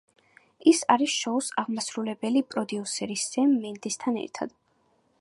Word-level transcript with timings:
ის 0.71 0.79
არის 0.93 1.17
შოუს 1.25 1.51
აღმასრულებელი 1.63 2.43
პროდიუსერი 2.55 3.21
სემ 3.29 3.57
მენდესთან 3.67 4.23
ერთად. 4.27 4.61